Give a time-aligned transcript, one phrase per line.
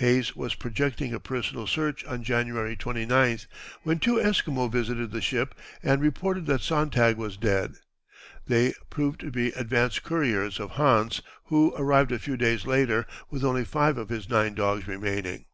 [0.00, 3.46] Hayes was projecting a personal search on January 29th,
[3.82, 7.74] when two Esquimaux visited the ship and reported that Sontag was dead.
[8.46, 13.42] They proved to be advance couriers of Hans, who arrived a few days later, with
[13.42, 15.46] only five of his nine dogs remaining.